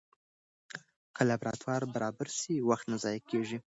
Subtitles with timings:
[1.15, 3.57] که لابراتوار برابر سي، وخت نه ضایع کېږي.